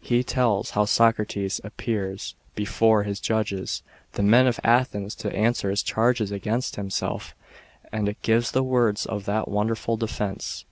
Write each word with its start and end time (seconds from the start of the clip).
He 0.00 0.22
tells, 0.22 0.70
how 0.78 0.84
Socrates 0.84 1.60
appeared 1.64 2.22
before 2.54 3.02
his 3.02 3.18
judges, 3.18 3.82
the 4.12 4.22
men 4.22 4.46
of 4.46 4.60
Athens, 4.62 5.12
to 5.16 5.32
answer 5.34 5.70
the 5.70 5.76
charges 5.78 6.30
against 6.30 6.76
him 6.76 6.88
self, 6.88 7.34
and 7.90 8.08
it 8.08 8.22
gives 8.22 8.52
the 8.52 8.62
words 8.62 9.06
of 9.06 9.24
that 9.24 9.48
wonderful 9.48 9.96
defence. 9.96 10.64